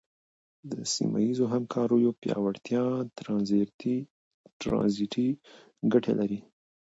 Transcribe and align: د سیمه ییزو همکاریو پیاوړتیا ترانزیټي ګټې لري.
د 0.71 0.73
سیمه 0.93 1.19
ییزو 1.25 1.45
همکاریو 1.53 2.11
پیاوړتیا 2.21 2.85
ترانزیټي 4.59 5.27
ګټې 5.91 6.13
لري. 6.19 6.39